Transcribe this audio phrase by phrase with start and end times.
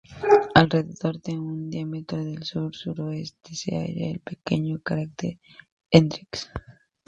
[0.55, 5.37] Alrededor de un diámetro al sur-suroeste se halla el pequeño cráter
[5.91, 6.49] Hendrix.